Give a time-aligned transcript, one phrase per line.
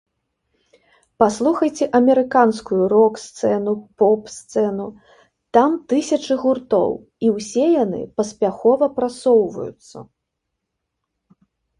[1.23, 3.73] Паслухайце амерыканскую рок-сцэну,
[4.03, 4.87] поп-сцэну,
[5.59, 6.91] там тысячы гуртоў,
[7.27, 9.97] і ўсе яны паспяхова прасоўваюцца.